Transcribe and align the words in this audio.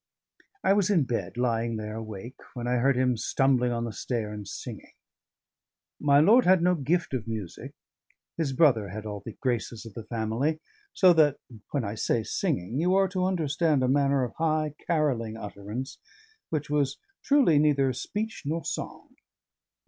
I 0.63 0.73
was 0.73 0.89
in 0.89 1.03
bed, 1.03 1.37
lying 1.37 1.77
there 1.77 1.93
awake, 1.93 2.39
when 2.55 2.65
I 2.65 2.77
heard 2.77 2.95
him 2.97 3.15
stumbling 3.17 3.71
on 3.71 3.85
the 3.85 3.93
stair 3.93 4.33
and 4.33 4.47
singing. 4.47 4.93
My 5.99 6.19
lord 6.19 6.43
had 6.43 6.59
no 6.63 6.73
gift 6.73 7.13
of 7.13 7.27
music, 7.27 7.75
his 8.35 8.51
brother 8.51 8.89
had 8.89 9.05
all 9.05 9.21
the 9.23 9.33
graces 9.33 9.85
of 9.85 9.93
the 9.93 10.03
family, 10.05 10.59
so 10.91 11.13
that 11.13 11.37
when 11.69 11.83
I 11.83 11.93
say 11.93 12.23
singing, 12.23 12.79
you 12.79 12.95
are 12.95 13.07
to 13.09 13.25
understand 13.25 13.83
a 13.83 13.87
manner 13.87 14.23
of 14.23 14.33
high, 14.39 14.73
carolling 14.87 15.37
utterance, 15.37 15.99
which 16.49 16.67
was 16.67 16.97
truly 17.23 17.59
neither 17.59 17.93
speech 17.93 18.41
nor 18.43 18.65
song. 18.65 19.09